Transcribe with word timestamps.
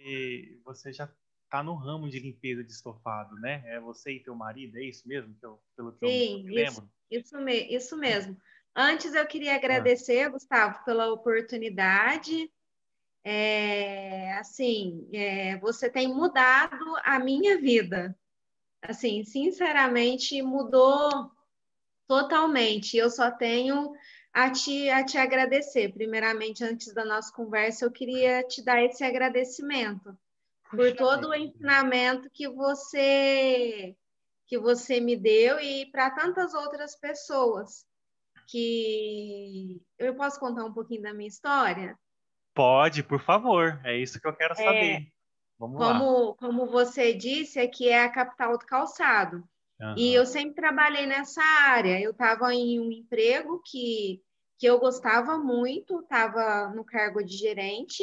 você, 0.00 0.60
você 0.64 0.92
já 0.92 1.08
está 1.44 1.62
no 1.62 1.74
ramo 1.74 2.08
de 2.08 2.18
limpeza 2.18 2.64
de 2.64 2.72
estofado, 2.72 3.34
né? 3.36 3.62
É 3.66 3.80
você 3.80 4.12
e 4.12 4.22
teu 4.22 4.34
marido, 4.34 4.78
é 4.78 4.84
isso 4.84 5.06
mesmo? 5.06 5.34
Que 5.34 5.44
eu, 5.44 5.60
pelo 5.76 5.92
que 5.92 6.06
Sim, 6.06 6.46
eu 6.48 6.64
isso, 6.64 6.90
isso, 7.10 7.38
me, 7.38 7.74
isso 7.74 7.96
mesmo. 7.96 8.36
Antes 8.74 9.14
eu 9.14 9.26
queria 9.26 9.56
agradecer, 9.56 10.22
ah. 10.22 10.28
Gustavo, 10.28 10.84
pela 10.84 11.12
oportunidade. 11.12 12.50
É, 13.22 14.32
assim, 14.34 15.08
é, 15.12 15.58
você 15.58 15.90
tem 15.90 16.08
mudado 16.08 16.96
a 17.02 17.18
minha 17.18 17.60
vida. 17.60 18.16
Assim, 18.80 19.24
sinceramente, 19.24 20.40
mudou 20.40 21.30
totalmente. 22.08 22.96
Eu 22.96 23.10
só 23.10 23.30
tenho 23.30 23.92
a 24.32 24.50
te, 24.50 24.88
a 24.90 25.04
te 25.04 25.18
agradecer. 25.18 25.92
Primeiramente, 25.92 26.64
antes 26.64 26.92
da 26.94 27.04
nossa 27.04 27.32
conversa, 27.32 27.84
eu 27.84 27.90
queria 27.90 28.42
te 28.44 28.64
dar 28.64 28.82
esse 28.82 29.04
agradecimento 29.04 30.16
por 30.70 30.94
todo 30.94 31.28
o 31.28 31.34
ensinamento 31.34 32.30
que 32.32 32.48
você 32.48 33.96
que 34.46 34.58
você 34.58 34.98
me 34.98 35.16
deu 35.16 35.60
e 35.60 35.86
para 35.92 36.10
tantas 36.10 36.54
outras 36.54 36.98
pessoas 36.98 37.86
que 38.48 39.80
eu 39.96 40.12
posso 40.16 40.40
contar 40.40 40.64
um 40.64 40.72
pouquinho 40.72 41.02
da 41.02 41.14
minha 41.14 41.28
história? 41.28 41.96
Pode, 42.52 43.04
por 43.04 43.20
favor. 43.20 43.80
É 43.84 43.96
isso 43.96 44.20
que 44.20 44.26
eu 44.26 44.34
quero 44.34 44.56
saber. 44.56 45.02
É, 45.02 45.06
Vamos 45.56 45.78
como, 45.78 46.30
lá. 46.30 46.34
Como 46.36 46.66
você 46.66 47.14
disse, 47.14 47.60
aqui 47.60 47.88
é 47.88 48.02
a 48.02 48.10
capital 48.10 48.58
do 48.58 48.66
calçado. 48.66 49.44
Uhum. 49.80 49.94
E 49.96 50.14
eu 50.14 50.26
sempre 50.26 50.54
trabalhei 50.54 51.06
nessa 51.06 51.42
área. 51.42 52.00
Eu 52.00 52.10
estava 52.10 52.54
em 52.54 52.78
um 52.78 52.92
emprego 52.92 53.62
que, 53.64 54.22
que 54.58 54.66
eu 54.66 54.78
gostava 54.78 55.38
muito, 55.38 56.00
estava 56.00 56.68
no 56.74 56.84
cargo 56.84 57.22
de 57.22 57.36
gerente, 57.36 58.02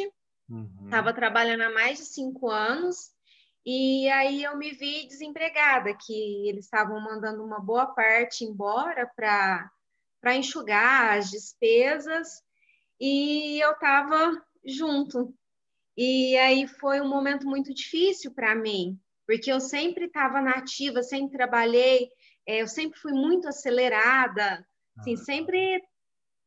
estava 0.84 1.10
uhum. 1.10 1.16
trabalhando 1.16 1.62
há 1.62 1.70
mais 1.70 2.00
de 2.00 2.06
cinco 2.06 2.50
anos. 2.50 3.12
E 3.70 4.08
aí 4.10 4.44
eu 4.44 4.58
me 4.58 4.72
vi 4.72 5.08
desempregada, 5.08 5.94
que 5.94 6.48
eles 6.48 6.66
estavam 6.66 7.02
mandando 7.02 7.44
uma 7.44 7.60
boa 7.60 7.86
parte 7.88 8.46
embora 8.46 9.12
para 9.14 10.36
enxugar 10.36 11.18
as 11.18 11.30
despesas, 11.30 12.42
e 12.98 13.60
eu 13.60 13.74
estava 13.74 14.42
junto. 14.66 15.36
E 15.98 16.38
aí 16.38 16.66
foi 16.66 17.02
um 17.02 17.10
momento 17.10 17.46
muito 17.46 17.74
difícil 17.74 18.34
para 18.34 18.56
mim, 18.56 18.98
porque 19.28 19.52
eu 19.52 19.60
sempre 19.60 20.06
estava 20.06 20.42
nativa, 20.42 21.04
sempre 21.04 21.38
trabalhei, 21.38 22.10
é, 22.48 22.62
eu 22.62 22.68
sempre 22.68 22.98
fui 22.98 23.12
muito 23.12 23.48
acelerada, 23.48 24.66
assim, 24.98 25.14
ah, 25.16 25.18
sempre 25.18 25.84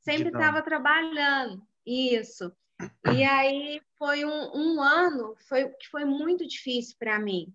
sempre 0.00 0.28
estava 0.28 0.62
trabalhando, 0.62 1.62
isso. 1.84 2.51
E 3.12 3.23
aí 3.23 3.83
foi 3.98 4.25
um, 4.25 4.56
um 4.56 4.83
ano 4.83 5.36
foi, 5.47 5.69
que 5.69 5.89
foi 5.89 6.06
muito 6.06 6.48
difícil 6.48 6.97
para 6.98 7.19
mim, 7.19 7.55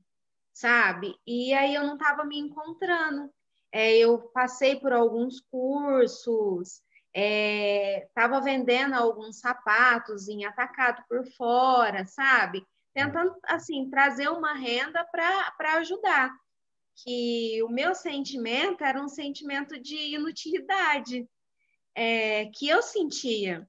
sabe? 0.53 1.15
E 1.25 1.51
aí 1.55 1.73
eu 1.73 1.83
não 1.83 1.95
estava 1.95 2.23
me 2.23 2.37
encontrando. 2.37 3.31
É, 3.71 3.97
eu 3.97 4.19
passei 4.19 4.75
por 4.79 4.93
alguns 4.93 5.41
cursos, 5.41 6.83
estava 7.13 8.37
é, 8.37 8.41
vendendo 8.41 8.93
alguns 8.93 9.39
sapatos 9.39 10.27
em 10.27 10.45
atacado 10.45 11.03
por 11.09 11.25
fora, 11.31 12.05
sabe? 12.05 12.65
Tentando, 12.95 13.35
assim, 13.43 13.89
trazer 13.89 14.29
uma 14.29 14.53
renda 14.53 15.03
para 15.05 15.73
ajudar. 15.75 16.31
Que 17.03 17.61
o 17.61 17.69
meu 17.69 17.93
sentimento 17.93 18.83
era 18.83 18.99
um 18.99 19.09
sentimento 19.09 19.77
de 19.79 20.15
inutilidade 20.15 21.27
é, 21.93 22.45
que 22.47 22.67
eu 22.67 22.81
sentia 22.81 23.67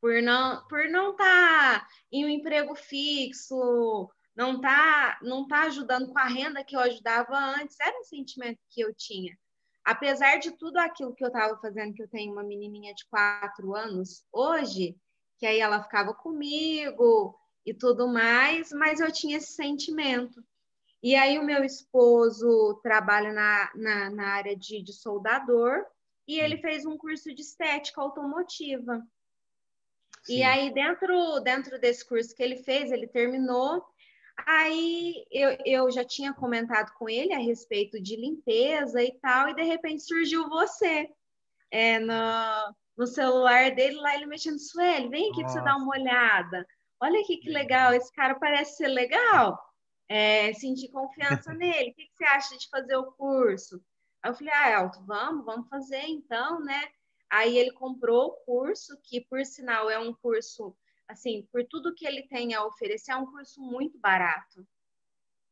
por 0.00 0.22
não 0.22 0.66
por 0.68 0.88
não 0.88 1.12
estar 1.12 1.80
tá 1.80 1.88
em 2.12 2.24
um 2.24 2.28
emprego 2.28 2.74
fixo, 2.74 4.10
não 4.36 4.60
tá 4.60 5.18
não 5.22 5.46
tá 5.46 5.62
ajudando 5.62 6.12
com 6.12 6.18
a 6.18 6.26
renda 6.26 6.62
que 6.62 6.76
eu 6.76 6.80
ajudava 6.80 7.36
antes, 7.36 7.80
era 7.80 7.98
um 7.98 8.04
sentimento 8.04 8.60
que 8.70 8.80
eu 8.80 8.94
tinha. 8.94 9.36
Apesar 9.84 10.38
de 10.38 10.50
tudo 10.52 10.78
aquilo 10.78 11.14
que 11.14 11.24
eu 11.24 11.28
estava 11.28 11.58
fazendo, 11.60 11.94
que 11.94 12.02
eu 12.02 12.08
tenho 12.08 12.32
uma 12.32 12.42
menininha 12.42 12.92
de 12.94 13.04
quatro 13.08 13.74
anos 13.74 14.24
hoje, 14.32 14.96
que 15.38 15.46
aí 15.46 15.60
ela 15.60 15.82
ficava 15.82 16.12
comigo 16.12 17.38
e 17.66 17.74
tudo 17.74 18.06
mais, 18.06 18.70
mas 18.70 19.00
eu 19.00 19.10
tinha 19.10 19.38
esse 19.38 19.52
sentimento. 19.52 20.42
E 21.02 21.16
aí 21.16 21.38
o 21.38 21.44
meu 21.44 21.64
esposo 21.64 22.80
trabalha 22.82 23.32
na, 23.32 23.70
na, 23.74 24.10
na 24.10 24.28
área 24.28 24.56
de, 24.56 24.80
de 24.82 24.92
soldador 24.92 25.84
e 26.26 26.38
ele 26.38 26.58
fez 26.58 26.86
um 26.86 26.96
curso 26.96 27.34
de 27.34 27.42
estética 27.42 28.00
automotiva. 28.00 29.04
Sim. 30.22 30.38
E 30.38 30.42
aí, 30.42 30.72
dentro, 30.72 31.40
dentro 31.40 31.78
desse 31.78 32.04
curso 32.04 32.34
que 32.34 32.42
ele 32.42 32.56
fez, 32.56 32.90
ele 32.90 33.06
terminou. 33.06 33.84
Aí 34.46 35.24
eu, 35.30 35.56
eu 35.64 35.90
já 35.90 36.04
tinha 36.04 36.32
comentado 36.32 36.92
com 36.98 37.08
ele 37.08 37.32
a 37.32 37.38
respeito 37.38 38.00
de 38.00 38.16
limpeza 38.16 39.02
e 39.02 39.12
tal, 39.20 39.48
e 39.48 39.54
de 39.54 39.62
repente 39.62 40.02
surgiu 40.02 40.48
você 40.48 41.08
é, 41.70 41.98
no, 41.98 42.74
no 42.96 43.06
celular 43.06 43.74
dele, 43.74 43.96
lá 43.96 44.14
ele 44.14 44.26
mexendo, 44.26 44.58
Sueli, 44.58 45.08
vem 45.08 45.30
aqui 45.30 45.40
para 45.42 45.48
você 45.48 45.60
dar 45.62 45.76
uma 45.76 45.96
olhada. 45.96 46.66
Olha 47.00 47.20
aqui 47.20 47.36
que 47.38 47.50
legal, 47.50 47.92
esse 47.92 48.12
cara 48.12 48.34
parece 48.36 48.76
ser 48.76 48.88
legal. 48.88 49.58
É, 50.08 50.52
senti 50.54 50.88
confiança 50.88 51.52
nele. 51.54 51.90
O 51.90 51.94
que, 51.94 52.06
que 52.06 52.16
você 52.16 52.24
acha 52.24 52.56
de 52.56 52.68
fazer 52.68 52.96
o 52.96 53.12
curso? 53.12 53.82
Aí 54.22 54.30
eu 54.30 54.34
falei, 54.34 54.52
ah, 54.54 54.70
Elton, 54.82 55.04
vamos, 55.04 55.44
vamos 55.44 55.68
fazer 55.68 56.02
então, 56.06 56.60
né? 56.60 56.88
Aí 57.30 57.58
ele 57.58 57.72
comprou 57.72 58.28
o 58.28 58.36
curso, 58.44 58.98
que 59.02 59.20
por 59.20 59.44
sinal 59.44 59.90
é 59.90 59.98
um 59.98 60.14
curso, 60.14 60.76
assim, 61.08 61.46
por 61.52 61.64
tudo 61.66 61.94
que 61.94 62.06
ele 62.06 62.26
tem 62.28 62.54
a 62.54 62.64
oferecer, 62.64 63.12
é 63.12 63.16
um 63.16 63.30
curso 63.30 63.60
muito 63.60 63.98
barato. 63.98 64.66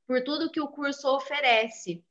Por 0.06 0.22
tudo 0.22 0.50
que 0.50 0.60
o 0.60 0.68
curso 0.68 1.08
oferece. 1.08 2.04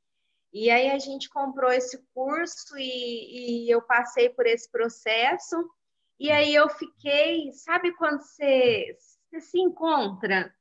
E 0.52 0.70
aí 0.70 0.90
a 0.90 0.98
gente 0.98 1.28
comprou 1.28 1.72
esse 1.72 1.98
curso 2.14 2.76
e, 2.78 3.66
e 3.66 3.70
eu 3.70 3.82
passei 3.82 4.28
por 4.28 4.46
esse 4.46 4.70
processo. 4.70 5.56
E 6.18 6.30
aí 6.30 6.54
eu 6.54 6.68
fiquei, 6.68 7.52
sabe 7.52 7.92
quando 7.96 8.20
você, 8.20 8.96
você 9.34 9.40
se 9.40 9.60
encontra? 9.60 10.54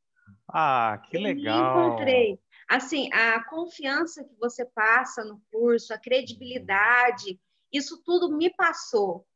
Ah, 0.48 1.02
que 1.10 1.18
legal! 1.18 1.76
Me 1.76 1.88
encontrei. 1.88 2.40
Assim, 2.68 3.10
a 3.14 3.44
confiança 3.44 4.24
que 4.24 4.36
você 4.40 4.66
passa 4.66 5.24
no 5.24 5.42
curso, 5.52 5.94
a 5.94 5.98
credibilidade, 5.98 7.40
isso 7.72 8.02
tudo 8.04 8.36
me 8.36 8.50
passou. 8.56 9.28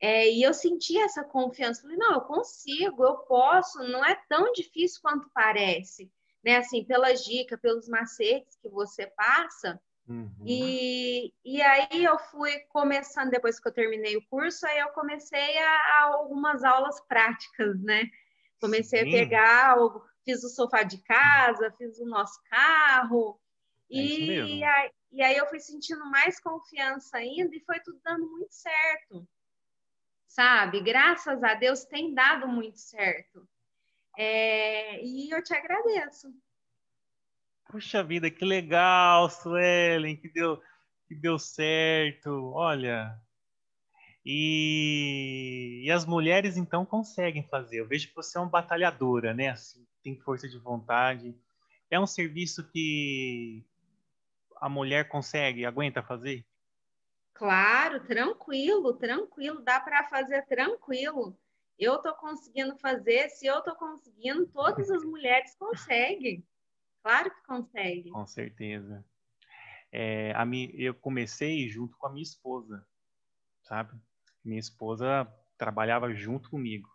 É, 0.00 0.30
e 0.30 0.42
eu 0.42 0.54
senti 0.54 0.98
essa 0.98 1.24
confiança. 1.24 1.82
Falei, 1.82 1.96
não, 1.96 2.14
eu 2.14 2.20
consigo, 2.22 3.04
eu 3.04 3.16
posso, 3.18 3.78
não 3.84 4.04
é 4.04 4.14
tão 4.28 4.52
difícil 4.52 5.00
quanto 5.02 5.30
parece. 5.34 6.10
Né? 6.44 6.56
Assim, 6.56 6.84
pelas 6.84 7.24
dicas, 7.24 7.60
pelos 7.60 7.88
macetes 7.88 8.56
que 8.62 8.68
você 8.68 9.06
passa. 9.08 9.80
Uhum. 10.08 10.44
E, 10.46 11.32
e 11.44 11.60
aí 11.60 12.04
eu 12.04 12.16
fui 12.18 12.52
começando, 12.68 13.30
depois 13.30 13.58
que 13.58 13.66
eu 13.66 13.72
terminei 13.72 14.16
o 14.16 14.26
curso, 14.28 14.64
aí 14.66 14.78
eu 14.78 14.88
comecei 14.90 15.58
a, 15.58 15.70
a 15.70 16.02
algumas 16.12 16.62
aulas 16.62 17.00
práticas, 17.08 17.82
né? 17.82 18.08
Comecei 18.60 19.02
Sim. 19.04 19.08
a 19.08 19.12
pegar, 19.12 19.76
fiz 20.24 20.42
o 20.42 20.48
sofá 20.48 20.82
de 20.82 20.98
casa, 21.02 21.74
fiz 21.76 21.98
o 21.98 22.06
nosso 22.06 22.40
carro. 22.50 23.40
É 23.90 23.96
e, 23.96 24.64
aí, 24.64 24.90
e 25.12 25.22
aí 25.22 25.36
eu 25.36 25.46
fui 25.46 25.60
sentindo 25.60 26.04
mais 26.10 26.40
confiança 26.40 27.18
ainda 27.18 27.54
e 27.54 27.64
foi 27.64 27.80
tudo 27.80 28.00
dando 28.04 28.28
muito 28.28 28.52
certo. 28.52 29.26
Sabe? 30.26 30.82
Graças 30.82 31.42
a 31.42 31.54
Deus 31.54 31.84
tem 31.84 32.12
dado 32.12 32.48
muito 32.48 32.78
certo. 32.78 33.48
É, 34.18 35.04
e 35.04 35.30
eu 35.30 35.42
te 35.42 35.54
agradeço. 35.54 36.32
Puxa 37.68 38.02
vida, 38.02 38.30
que 38.30 38.44
legal, 38.44 39.28
Suelen, 39.28 40.16
que 40.16 40.28
deu, 40.28 40.60
que 41.06 41.14
deu 41.14 41.38
certo. 41.38 42.52
Olha. 42.54 43.20
E, 44.28 45.82
e 45.84 45.90
as 45.92 46.04
mulheres 46.04 46.56
então 46.56 46.84
conseguem 46.84 47.44
fazer. 47.44 47.78
Eu 47.78 47.86
vejo 47.86 48.08
que 48.08 48.14
você 48.16 48.36
é 48.36 48.40
uma 48.40 48.50
batalhadora, 48.50 49.32
né? 49.32 49.50
Assim, 49.50 49.86
tem 50.02 50.18
força 50.18 50.48
de 50.48 50.58
vontade. 50.58 51.32
É 51.88 52.00
um 52.00 52.08
serviço 52.08 52.68
que 52.68 53.64
a 54.56 54.68
mulher 54.68 55.08
consegue, 55.08 55.64
aguenta 55.64 56.02
fazer? 56.02 56.44
Claro, 57.34 58.04
tranquilo, 58.04 58.94
tranquilo, 58.94 59.62
dá 59.62 59.78
para 59.78 60.02
fazer 60.08 60.44
tranquilo. 60.46 61.38
Eu 61.78 61.96
estou 61.96 62.14
conseguindo 62.14 62.76
fazer, 62.78 63.28
se 63.28 63.46
eu 63.46 63.58
estou 63.58 63.76
conseguindo, 63.76 64.44
todas 64.48 64.90
as 64.90 65.04
mulheres 65.04 65.54
conseguem. 65.54 66.44
Claro 67.00 67.30
que 67.30 67.46
conseguem. 67.46 68.12
Com 68.12 68.26
certeza. 68.26 69.04
É, 69.92 70.32
a 70.32 70.44
eu 70.74 70.94
comecei 70.94 71.68
junto 71.68 71.96
com 71.96 72.08
a 72.08 72.10
minha 72.10 72.24
esposa, 72.24 72.84
sabe? 73.62 73.96
Minha 74.46 74.60
esposa 74.60 75.26
trabalhava 75.58 76.14
junto 76.14 76.50
comigo. 76.50 76.88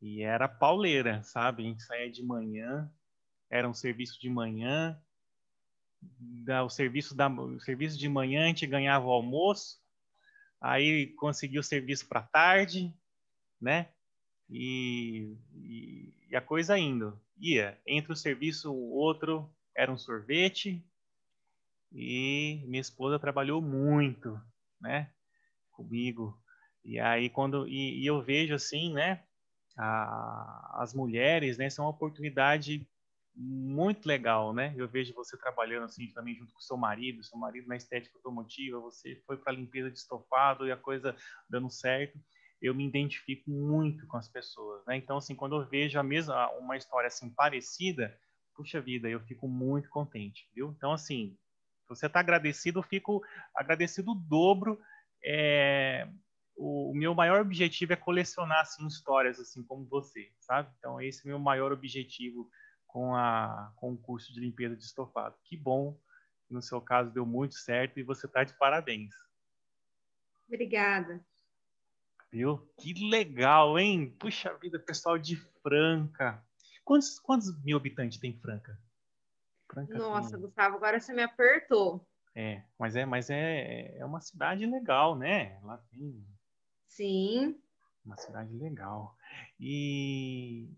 E 0.00 0.22
era 0.22 0.48
pauleira, 0.48 1.22
sabe? 1.22 1.64
A 1.64 1.66
gente 1.66 1.82
saía 1.82 2.10
de 2.10 2.24
manhã, 2.24 2.90
era 3.50 3.68
um 3.68 3.74
serviço 3.74 4.20
de 4.20 4.30
manhã, 4.30 5.00
da, 6.00 6.64
o, 6.64 6.70
serviço 6.70 7.14
da, 7.14 7.28
o 7.28 7.60
serviço 7.60 7.98
de 7.98 8.08
manhã, 8.08 8.44
a 8.44 8.46
gente 8.48 8.66
ganhava 8.66 9.06
o 9.06 9.10
almoço, 9.12 9.80
aí 10.60 11.08
conseguia 11.14 11.60
o 11.60 11.64
serviço 11.64 12.08
para 12.08 12.22
tarde, 12.22 12.92
né? 13.60 13.88
E, 14.48 15.36
e, 15.54 16.14
e, 16.28 16.36
a 16.36 16.40
coisa 16.40 16.78
indo. 16.78 17.20
ia. 17.38 17.80
Entre 17.86 18.12
o 18.12 18.16
serviço, 18.16 18.72
o 18.72 18.92
outro 18.92 19.52
era 19.74 19.90
um 19.90 19.98
sorvete. 19.98 20.84
E 21.92 22.62
minha 22.66 22.80
esposa 22.80 23.18
trabalhou 23.18 23.62
muito, 23.62 24.40
né? 24.80 25.12
Comigo. 25.70 26.41
E 26.84 26.98
aí, 26.98 27.30
quando. 27.30 27.68
E, 27.68 28.02
e 28.02 28.06
eu 28.06 28.22
vejo 28.22 28.54
assim, 28.54 28.92
né? 28.92 29.22
A, 29.78 30.82
as 30.82 30.94
mulheres, 30.94 31.58
né? 31.58 31.70
São 31.70 31.84
uma 31.84 31.90
oportunidade 31.90 32.86
muito 33.34 34.06
legal, 34.06 34.52
né? 34.52 34.74
Eu 34.76 34.88
vejo 34.88 35.14
você 35.14 35.36
trabalhando 35.38 35.84
assim 35.84 36.08
também 36.12 36.34
junto 36.34 36.52
com 36.52 36.60
seu 36.60 36.76
marido, 36.76 37.24
seu 37.24 37.38
marido 37.38 37.66
na 37.66 37.76
estética 37.76 38.16
automotiva, 38.18 38.78
você 38.78 39.16
foi 39.26 39.36
para 39.38 39.52
limpeza 39.52 39.90
de 39.90 39.98
estofado 39.98 40.66
e 40.66 40.72
a 40.72 40.76
coisa 40.76 41.16
dando 41.48 41.70
certo. 41.70 42.18
Eu 42.60 42.74
me 42.74 42.86
identifico 42.86 43.50
muito 43.50 44.06
com 44.06 44.16
as 44.16 44.28
pessoas, 44.28 44.84
né? 44.86 44.96
Então 44.96 45.16
assim, 45.16 45.34
quando 45.34 45.56
eu 45.56 45.66
vejo 45.66 45.98
a 45.98 46.02
mesma 46.02 46.50
uma 46.58 46.76
história 46.76 47.06
assim 47.06 47.30
parecida, 47.30 48.16
puxa 48.54 48.80
vida, 48.80 49.08
eu 49.08 49.20
fico 49.20 49.48
muito 49.48 49.88
contente, 49.88 50.48
viu? 50.54 50.70
Então 50.76 50.92
assim, 50.92 51.36
você 51.88 52.06
está 52.06 52.20
agradecido, 52.20 52.78
eu 52.80 52.82
fico 52.82 53.22
agradecido 53.54 54.12
o 54.12 54.14
dobro. 54.14 54.78
É, 55.24 56.06
o, 56.56 56.92
meu 56.94 57.14
maior 57.14 57.40
objetivo 57.40 57.92
é 57.92 57.96
colecionar 57.96 58.60
assim 58.60 58.86
histórias 58.86 59.38
assim 59.40 59.62
como 59.62 59.84
você, 59.84 60.30
sabe? 60.40 60.70
Então 60.78 61.00
esse 61.00 61.20
é 61.20 61.24
o 61.24 61.28
meu 61.28 61.38
maior 61.38 61.72
objetivo 61.72 62.50
com, 62.86 63.14
a, 63.14 63.72
com 63.76 63.92
o 63.92 63.98
curso 63.98 64.32
de 64.32 64.40
limpeza 64.40 64.76
de 64.76 64.84
estofado. 64.84 65.34
Que 65.44 65.56
bom 65.56 65.98
que 66.46 66.54
no 66.54 66.62
seu 66.62 66.80
caso 66.80 67.10
deu 67.10 67.24
muito 67.24 67.54
certo 67.54 67.98
e 67.98 68.02
você 68.02 68.26
está 68.26 68.44
de 68.44 68.54
parabéns. 68.54 69.14
Obrigada. 70.46 71.24
Viu? 72.30 72.58
Que 72.78 72.94
legal, 73.10 73.78
hein? 73.78 74.14
Puxa 74.18 74.54
vida, 74.54 74.78
pessoal 74.78 75.18
de 75.18 75.36
Franca. 75.62 76.42
Quantos, 76.84 77.18
quantos 77.18 77.62
mil 77.62 77.76
habitantes 77.76 78.18
tem 78.18 78.38
Franca? 78.38 78.78
Franca 79.70 79.96
Nossa, 79.98 80.32
tem... 80.32 80.40
Gustavo, 80.40 80.76
agora 80.76 80.98
você 80.98 81.12
me 81.12 81.22
apertou. 81.22 82.06
É, 82.34 82.62
mas 82.78 82.96
é, 82.96 83.04
mas 83.04 83.30
é, 83.30 83.98
é 83.98 84.04
uma 84.04 84.20
cidade 84.20 84.64
legal, 84.64 85.16
né? 85.16 85.58
Lá 85.62 85.78
tem. 85.90 86.24
Sim. 86.96 87.58
Uma 88.04 88.16
cidade 88.16 88.54
legal. 88.54 89.16
E, 89.58 90.68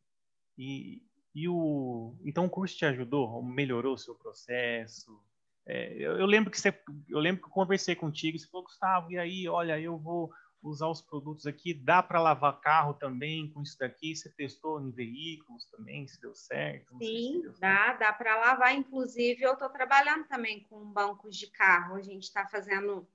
e, 0.57 1.03
e 1.35 1.49
o 1.49 2.15
então 2.25 2.47
o 2.47 2.51
curso 2.51 2.77
te 2.77 2.85
ajudou, 2.85 3.43
melhorou 3.43 3.95
o 3.95 3.99
seu 3.99 4.15
processo? 4.15 5.21
É, 5.67 5.93
eu, 5.95 6.19
eu, 6.19 6.27
lembro 6.27 6.51
que 6.51 6.61
você, 6.61 6.79
eu 7.09 7.19
lembro 7.19 7.43
que 7.43 7.49
eu 7.49 7.53
conversei 7.53 7.97
contigo, 7.97 8.39
você 8.39 8.47
falou 8.47 8.67
Gustavo, 8.67 9.11
e 9.11 9.19
aí, 9.19 9.49
olha, 9.49 9.81
eu 9.81 9.99
vou 9.99 10.31
usar 10.63 10.89
os 10.89 11.03
produtos 11.03 11.47
aqui, 11.47 11.75
dá 11.75 12.03
para 12.03 12.21
lavar 12.21 12.61
carro 12.61 12.95
também 12.95 13.51
com 13.51 13.63
isso 13.63 13.77
daqui? 13.79 14.15
Você 14.15 14.31
testou 14.31 14.81
em 14.81 14.91
veículos 14.91 15.67
também, 15.67 16.07
se 16.07 16.21
deu 16.21 16.35
certo? 16.35 16.97
Sim, 16.99 17.41
deu 17.43 17.53
dá, 17.59 17.87
certo. 17.87 17.99
dá 17.99 18.13
para 18.13 18.37
lavar. 18.37 18.75
Inclusive, 18.75 19.43
eu 19.43 19.55
estou 19.55 19.69
trabalhando 19.69 20.27
também 20.27 20.63
com 20.65 20.85
bancos 20.93 21.37
de 21.37 21.49
carro. 21.49 21.97
A 21.97 22.03
gente 22.03 22.23
está 22.23 22.47
fazendo 22.47 23.09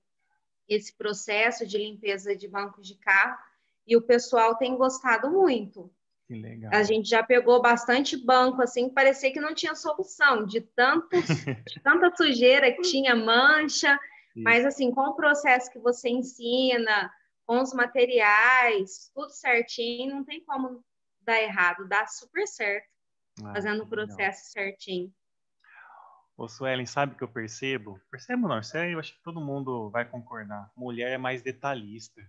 esse 0.70 0.96
processo 0.96 1.66
de 1.66 1.78
limpeza 1.78 2.36
de 2.36 2.48
bancos 2.48 2.88
de 2.88 2.96
carro 2.96 3.38
e 3.86 3.98
o 3.98 4.02
pessoal 4.02 4.56
tem 4.56 4.78
gostado 4.78 5.32
muito. 5.32 5.92
Que 6.28 6.36
legal. 6.36 6.72
A 6.72 6.84
gente 6.84 7.10
já 7.10 7.24
pegou 7.24 7.60
bastante 7.60 8.16
banco, 8.16 8.62
assim, 8.62 8.88
parecia 8.88 9.34
que 9.34 9.40
não 9.40 9.56
tinha 9.56 9.74
solução, 9.74 10.46
de, 10.46 10.62
tanto, 10.62 11.10
de 11.68 11.80
tanta 11.82 12.16
sujeira 12.16 12.72
que 12.72 12.84
tinha, 12.84 13.16
mancha, 13.16 13.94
Isso. 14.36 14.44
mas 14.44 14.64
assim, 14.64 14.92
com 14.92 15.02
o 15.02 15.16
processo 15.16 15.72
que 15.72 15.80
você 15.80 16.08
ensina, 16.08 17.12
com 17.48 17.60
os 17.60 17.74
materiais, 17.74 19.12
tudo 19.12 19.32
certinho, 19.32 20.18
não 20.18 20.24
tem 20.24 20.40
como 20.46 20.84
dar 21.22 21.42
errado, 21.42 21.88
dá 21.88 22.06
super 22.06 22.48
certo, 22.48 22.88
ah, 23.44 23.54
fazendo 23.54 23.84
o 23.84 23.88
processo 23.88 24.56
legal. 24.56 24.72
certinho. 24.72 25.12
Ô, 26.40 26.48
Suelen, 26.48 26.86
sabe 26.86 27.14
o 27.14 27.18
que 27.18 27.24
eu 27.26 27.28
percebo? 27.28 28.00
Percebo 28.10 28.48
não, 28.48 28.60
isso 28.60 28.78
aí 28.78 28.94
eu 28.94 29.00
acho 29.00 29.14
que 29.14 29.22
todo 29.22 29.42
mundo 29.42 29.90
vai 29.90 30.06
concordar. 30.06 30.72
Mulher 30.74 31.12
é 31.12 31.18
mais 31.18 31.42
detalhista. 31.42 32.22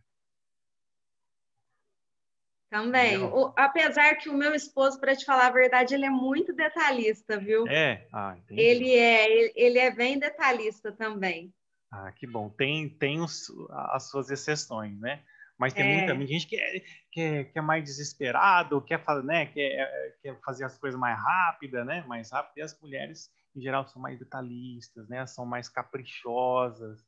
Também. 2.68 3.22
O, 3.22 3.52
apesar 3.56 4.16
que 4.16 4.28
o 4.28 4.36
meu 4.36 4.52
esposo, 4.52 4.98
para 4.98 5.14
te 5.14 5.24
falar 5.24 5.46
a 5.46 5.52
verdade, 5.52 5.94
ele 5.94 6.04
é 6.04 6.10
muito 6.10 6.52
detalhista, 6.52 7.38
viu? 7.38 7.68
É? 7.68 8.08
Ah, 8.12 8.34
entendi. 8.36 8.60
Ele 8.60 8.96
é, 8.96 9.30
ele, 9.30 9.52
ele 9.54 9.78
é 9.78 9.92
bem 9.92 10.18
detalhista 10.18 10.90
também. 10.90 11.54
Ah, 11.88 12.10
que 12.10 12.26
bom. 12.26 12.48
Tem, 12.48 12.88
tem 12.88 13.20
os, 13.20 13.48
as 13.70 14.10
suas 14.10 14.28
exceções, 14.28 14.98
né? 14.98 15.22
Mas 15.60 15.74
tem 15.74 15.84
é. 15.84 15.94
muita 15.94 16.26
gente 16.26 16.46
que 16.46 16.56
é, 16.56 16.80
que, 17.12 17.20
é, 17.20 17.44
que 17.44 17.58
é 17.58 17.60
mais 17.60 17.84
desesperado, 17.84 18.80
quer, 18.80 19.04
fazer, 19.04 19.26
né? 19.26 19.44
quer, 19.44 20.16
quer 20.22 20.40
fazer 20.40 20.64
as 20.64 20.78
coisas 20.78 20.98
mais 20.98 21.22
rápidas, 21.22 21.84
né? 21.84 22.02
Mais 22.08 22.32
rápido. 22.32 22.56
E 22.56 22.62
as 22.62 22.80
mulheres, 22.80 23.30
em 23.54 23.60
geral, 23.60 23.86
são 23.86 24.00
mais 24.00 24.18
detalhistas, 24.18 25.06
né? 25.06 25.26
São 25.26 25.44
mais 25.44 25.68
caprichosas. 25.68 27.00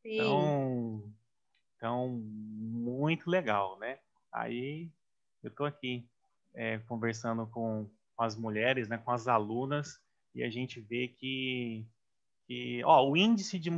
Sim. 0.00 0.14
Então, 0.14 1.12
então 1.76 2.08
muito 2.18 3.28
legal, 3.28 3.78
né? 3.78 3.98
Aí 4.32 4.90
eu 5.42 5.50
estou 5.50 5.66
aqui 5.66 6.08
é, 6.54 6.78
conversando 6.78 7.46
com, 7.46 7.90
com, 8.16 8.24
as 8.24 8.34
mulheres, 8.34 8.88
né, 8.88 8.96
com 8.96 9.10
as 9.10 9.28
alunas, 9.28 10.00
e 10.34 10.42
a 10.42 10.48
gente 10.48 10.80
vê 10.80 11.08
que, 11.08 11.86
que 12.46 12.82
ó, 12.84 13.06
o 13.06 13.16
índice 13.18 13.58
de 13.58 13.70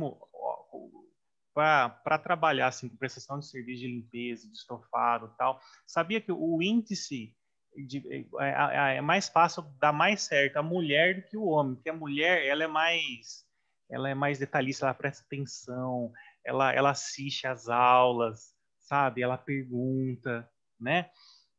para 2.03 2.17
trabalhar 2.17 2.67
assim, 2.67 2.89
com 2.89 2.97
prestação 2.97 3.39
de 3.39 3.47
serviço 3.47 3.81
de 3.81 3.87
limpeza, 3.87 4.47
de 4.47 4.57
estofado 4.57 5.33
tal, 5.37 5.59
sabia 5.85 6.21
que 6.21 6.31
o 6.31 6.61
índice 6.61 7.35
de, 7.75 8.27
é, 8.39 8.49
é, 8.49 8.97
é, 8.97 9.01
mais 9.01 9.29
fácil 9.29 9.63
dar 9.79 9.93
mais 9.93 10.23
certo 10.23 10.57
a 10.57 10.63
mulher 10.63 11.15
do 11.15 11.27
que 11.27 11.37
o 11.37 11.45
homem, 11.45 11.75
porque 11.75 11.89
a 11.89 11.93
mulher 11.93 12.45
ela 12.45 12.63
é 12.63 12.67
mais 12.67 13.47
ela 13.89 14.07
é 14.07 14.13
mais 14.13 14.37
detalhista, 14.37 14.85
ela 14.85 14.93
presta 14.93 15.25
atenção, 15.25 16.13
ela, 16.45 16.71
ela 16.71 16.91
assiste 16.91 17.47
às 17.47 17.67
aulas, 17.67 18.53
sabe? 18.77 19.23
Ela 19.23 19.35
pergunta, 19.35 20.47
né? 20.79 21.09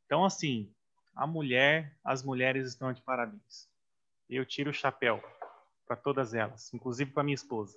Então, 0.07 0.25
assim, 0.25 0.73
a 1.15 1.27
mulher, 1.27 1.99
as 2.05 2.23
mulheres 2.23 2.69
estão 2.69 2.93
de 2.93 3.03
parabéns. 3.03 3.69
Eu 4.29 4.47
tiro 4.47 4.71
o 4.71 4.75
chapéu 4.75 5.21
para 5.87 5.97
todas 5.97 6.33
elas, 6.33 6.73
inclusive 6.73 7.11
para 7.11 7.25
minha 7.25 7.35
esposa. 7.35 7.77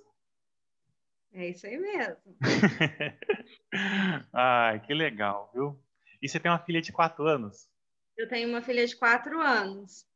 É 1.34 1.48
isso 1.48 1.66
aí 1.66 1.76
mesmo. 1.76 2.36
Ai, 4.32 4.80
que 4.80 4.94
legal, 4.94 5.50
viu? 5.52 5.82
E 6.22 6.28
você 6.28 6.38
tem 6.38 6.50
uma 6.50 6.60
filha 6.60 6.80
de 6.80 6.92
quatro 6.92 7.26
anos? 7.26 7.68
Eu 8.16 8.28
tenho 8.28 8.48
uma 8.48 8.62
filha 8.62 8.86
de 8.86 8.96
quatro 8.96 9.40
anos. 9.40 10.06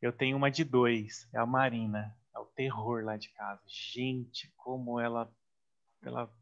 Eu 0.00 0.12
tenho 0.12 0.36
uma 0.36 0.50
de 0.50 0.62
dois, 0.62 1.28
é 1.34 1.38
a 1.38 1.44
Marina. 1.44 2.16
É 2.34 2.38
o 2.38 2.46
terror 2.46 3.04
lá 3.04 3.16
de 3.16 3.28
casa. 3.30 3.60
Gente, 3.66 4.52
como 4.56 5.00
ela, 5.00 5.28
ela 6.00 6.32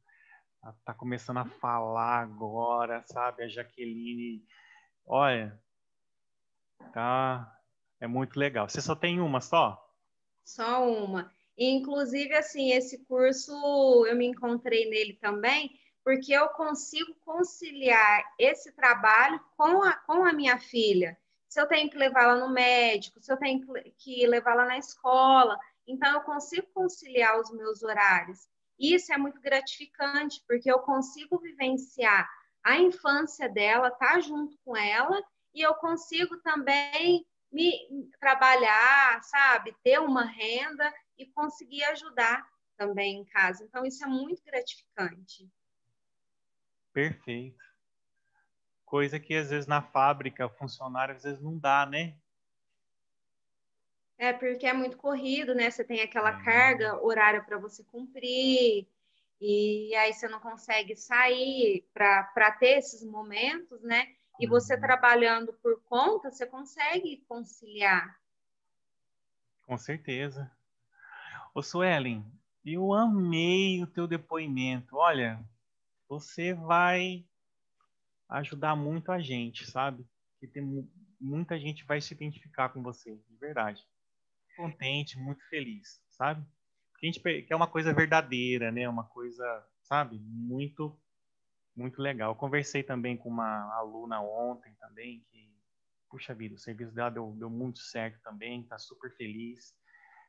ela 0.62 0.76
tá 0.84 0.92
começando 0.92 1.38
a 1.38 1.46
falar 1.46 2.20
agora, 2.20 3.02
sabe? 3.06 3.42
A 3.42 3.48
Jaqueline. 3.48 4.44
Olha, 5.06 5.58
tá. 6.92 7.58
É 8.00 8.06
muito 8.06 8.38
legal. 8.38 8.68
Você 8.68 8.80
só 8.80 8.94
tem 8.94 9.18
uma 9.20 9.40
só? 9.40 9.82
Só 10.44 10.86
uma. 10.88 11.32
Inclusive, 11.64 12.34
assim, 12.34 12.72
esse 12.72 12.98
curso 13.04 13.52
eu 14.06 14.16
me 14.16 14.26
encontrei 14.26 14.88
nele 14.88 15.14
também, 15.14 15.70
porque 16.04 16.32
eu 16.32 16.48
consigo 16.50 17.14
conciliar 17.24 18.24
esse 18.38 18.72
trabalho 18.72 19.40
com 19.56 19.82
a, 19.82 19.92
com 19.92 20.24
a 20.24 20.32
minha 20.32 20.58
filha. 20.58 21.18
Se 21.48 21.60
eu 21.60 21.66
tenho 21.66 21.90
que 21.90 21.96
levá-la 21.96 22.36
no 22.36 22.50
médico, 22.50 23.20
se 23.20 23.32
eu 23.32 23.36
tenho 23.36 23.66
que 23.96 24.26
levá-la 24.26 24.66
na 24.66 24.78
escola, 24.78 25.58
então 25.86 26.12
eu 26.14 26.20
consigo 26.20 26.66
conciliar 26.72 27.40
os 27.40 27.50
meus 27.50 27.82
horários. 27.82 28.46
Isso 28.78 29.12
é 29.12 29.18
muito 29.18 29.40
gratificante, 29.40 30.42
porque 30.46 30.70
eu 30.70 30.78
consigo 30.80 31.38
vivenciar 31.38 32.28
a 32.62 32.78
infância 32.78 33.48
dela, 33.48 33.90
tá 33.90 34.20
junto 34.20 34.56
com 34.64 34.76
ela, 34.76 35.22
e 35.54 35.62
eu 35.62 35.74
consigo 35.74 36.36
também 36.38 37.26
me 37.50 38.10
trabalhar, 38.20 39.22
sabe, 39.22 39.74
ter 39.82 39.98
uma 40.00 40.24
renda 40.24 40.92
e 41.16 41.26
conseguir 41.26 41.82
ajudar 41.84 42.46
também 42.76 43.20
em 43.20 43.24
casa. 43.24 43.64
Então, 43.64 43.84
isso 43.84 44.04
é 44.04 44.06
muito 44.06 44.42
gratificante. 44.44 45.48
Perfeito. 46.92 47.64
Coisa 48.84 49.20
que 49.20 49.34
às 49.34 49.50
vezes 49.50 49.66
na 49.66 49.82
fábrica, 49.82 50.48
funcionário 50.48 51.14
às 51.14 51.22
vezes 51.22 51.40
não 51.40 51.58
dá, 51.58 51.84
né? 51.84 52.16
É, 54.16 54.32
porque 54.32 54.66
é 54.66 54.72
muito 54.72 54.96
corrido, 54.96 55.54
né? 55.54 55.70
Você 55.70 55.84
tem 55.84 56.00
aquela 56.00 56.40
é. 56.40 56.44
carga 56.44 57.00
horária 57.00 57.42
para 57.42 57.58
você 57.58 57.84
cumprir, 57.84 58.88
e 59.40 59.94
aí 59.94 60.12
você 60.12 60.26
não 60.26 60.40
consegue 60.40 60.96
sair 60.96 61.86
para 61.94 62.50
ter 62.58 62.78
esses 62.78 63.04
momentos, 63.04 63.80
né? 63.82 64.12
E 64.38 64.46
você 64.46 64.74
uhum. 64.74 64.80
trabalhando 64.80 65.52
por 65.54 65.82
conta, 65.84 66.30
você 66.30 66.46
consegue 66.46 67.24
conciliar. 67.28 68.18
Com 69.62 69.76
certeza. 69.76 70.50
Ô 71.54 71.62
Suelen, 71.62 72.24
eu 72.64 72.92
amei 72.92 73.82
o 73.82 73.86
teu 73.86 74.06
depoimento. 74.06 74.96
Olha, 74.96 75.42
você 76.08 76.54
vai 76.54 77.26
ajudar 78.28 78.76
muito 78.76 79.10
a 79.10 79.20
gente, 79.20 79.70
sabe? 79.70 80.06
Que 80.38 80.46
tem 80.46 80.88
muita 81.20 81.58
gente 81.58 81.84
vai 81.84 82.00
se 82.00 82.14
identificar 82.14 82.68
com 82.68 82.82
você, 82.82 83.16
de 83.28 83.36
verdade. 83.36 83.86
Contente, 84.56 85.18
muito 85.18 85.42
feliz, 85.48 86.00
sabe? 86.10 86.44
a 87.00 87.06
gente 87.06 87.20
quer 87.20 87.54
uma 87.54 87.68
coisa 87.68 87.92
verdadeira, 87.92 88.72
né? 88.72 88.88
Uma 88.88 89.04
coisa, 89.04 89.64
sabe? 89.82 90.18
Muito, 90.18 90.98
muito 91.78 92.02
legal. 92.02 92.32
Eu 92.32 92.36
conversei 92.36 92.82
também 92.82 93.16
com 93.16 93.28
uma 93.28 93.74
aluna 93.76 94.20
ontem 94.20 94.74
também 94.80 95.24
que, 95.30 95.48
puxa 96.10 96.34
vida, 96.34 96.56
o 96.56 96.58
serviço 96.58 96.92
dela 96.92 97.10
deu, 97.10 97.32
deu 97.38 97.48
muito 97.48 97.78
certo 97.78 98.20
também, 98.22 98.64
tá 98.64 98.78
super 98.78 99.14
feliz 99.16 99.74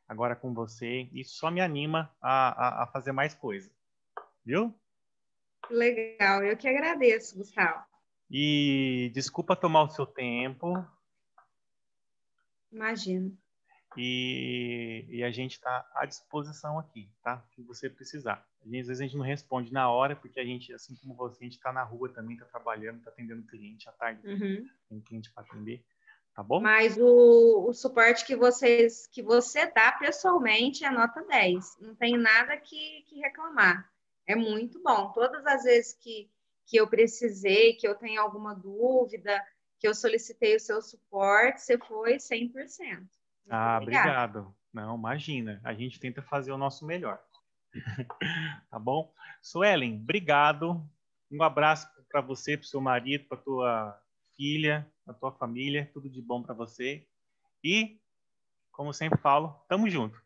agora 0.08 0.36
com 0.36 0.54
você. 0.54 1.10
Isso 1.12 1.38
só 1.38 1.50
me 1.50 1.60
anima 1.60 2.16
a, 2.22 2.82
a, 2.82 2.84
a 2.84 2.88
fazer 2.88 3.12
mais 3.12 3.34
coisa, 3.34 3.72
viu? 4.46 4.74
Legal, 5.70 6.44
eu 6.44 6.56
que 6.56 6.68
agradeço, 6.68 7.36
Gustavo. 7.36 7.84
E 8.30 9.12
desculpa 9.14 9.56
tomar 9.56 9.84
o 9.84 9.90
seu 9.90 10.06
tempo. 10.06 10.86
Imagino. 12.72 13.36
E, 14.02 15.06
e 15.10 15.24
a 15.26 15.30
gente 15.30 15.56
está 15.56 15.86
à 15.94 16.06
disposição 16.06 16.80
aqui, 16.80 17.10
tá? 17.22 17.44
Se 17.54 17.62
você 17.62 17.90
precisar. 17.90 18.48
às 18.64 18.72
vezes 18.72 19.02
a 19.02 19.04
gente 19.04 19.18
não 19.18 19.26
responde 19.26 19.74
na 19.74 19.92
hora, 19.92 20.16
porque 20.16 20.40
a 20.40 20.46
gente, 20.46 20.74
assim 20.74 20.96
como 20.96 21.14
você, 21.14 21.38
a 21.42 21.44
gente 21.44 21.58
está 21.58 21.74
na 21.74 21.84
rua 21.84 22.08
também, 22.08 22.36
está 22.36 22.46
trabalhando, 22.46 23.00
está 23.00 23.10
atendendo 23.10 23.46
cliente 23.46 23.90
à 23.90 23.92
tarde, 23.92 24.26
uhum. 24.26 24.66
tem 24.88 25.02
cliente 25.02 25.30
para 25.34 25.44
atender, 25.44 25.84
tá 26.34 26.42
bom? 26.42 26.62
Mas 26.62 26.98
o, 26.98 27.68
o 27.68 27.74
suporte 27.74 28.26
que 28.26 28.38
vocês 28.38 29.06
que 29.08 29.22
você 29.22 29.70
dá 29.70 29.92
pessoalmente 29.92 30.86
é 30.86 30.90
nota 30.90 31.22
10. 31.22 31.80
Não 31.82 31.94
tem 31.94 32.18
nada 32.18 32.56
que, 32.56 33.02
que 33.02 33.20
reclamar. 33.20 33.92
É 34.26 34.34
muito 34.34 34.82
bom. 34.82 35.12
Todas 35.12 35.46
as 35.46 35.64
vezes 35.64 35.94
que, 35.94 36.32
que 36.66 36.78
eu 36.78 36.88
precisei, 36.88 37.74
que 37.74 37.86
eu 37.86 37.96
tenho 37.96 38.22
alguma 38.22 38.56
dúvida, 38.56 39.46
que 39.78 39.86
eu 39.86 39.94
solicitei 39.94 40.56
o 40.56 40.60
seu 40.60 40.82
suporte, 40.82 41.62
você 41.62 41.78
foi 41.78 42.16
100%. 42.16 43.06
Ah, 43.50 43.80
obrigado. 43.82 44.56
Não, 44.74 44.96
imagina. 44.96 45.60
A 45.64 45.74
gente 45.74 46.00
tenta 46.00 46.22
fazer 46.22 46.52
o 46.52 46.58
nosso 46.58 46.86
melhor. 46.86 47.20
tá 48.70 48.80
bom? 48.80 49.12
Suelen, 49.42 50.00
obrigado. 50.02 50.88
Um 51.32 51.42
abraço 51.44 51.88
para 52.10 52.22
você, 52.22 52.58
para 52.58 52.66
o 52.66 52.68
seu 52.68 52.82
marido, 52.82 53.28
para 53.28 53.38
tua 53.38 54.02
filha, 54.36 54.88
para 55.06 55.14
tua 55.14 55.32
família. 55.32 55.90
Tudo 55.94 56.10
de 56.10 56.22
bom 56.22 56.42
para 56.42 56.54
você. 56.54 57.08
E, 57.64 58.00
como 58.72 58.94
sempre 58.94 59.20
falo, 59.20 59.50
tamo 59.68 59.90
junto. 59.90 60.22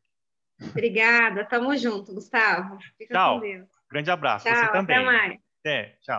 Obrigada, 0.61 1.45
tamo 1.45 1.75
junto, 1.75 2.13
Gustavo. 2.13 2.77
Fica 2.97 3.13
Tchau. 3.13 3.41
Grande 3.89 4.11
abraço. 4.11 4.45
Tchau, 4.45 4.55
você 4.55 4.71
também. 4.71 4.95
Até 4.95 5.05
mais. 5.05 5.39
Até, 5.59 5.97
tchau. 6.01 6.11